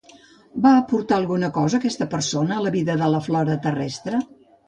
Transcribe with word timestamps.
Va 0.61 0.69
aportar 0.77 1.17
alguna 1.17 1.49
cosa 1.57 1.81
aquesta 1.81 2.07
persona 2.15 2.57
a 2.57 2.65
la 2.67 2.73
vida 2.79 2.97
de 3.03 3.11
la 3.17 3.23
flora 3.29 3.59
terrestre? 3.67 4.23